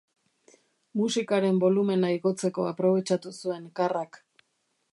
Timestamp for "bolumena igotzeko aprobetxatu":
1.63-3.35